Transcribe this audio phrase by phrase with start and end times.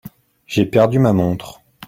[0.47, 1.61] J'ai perdu ma montre.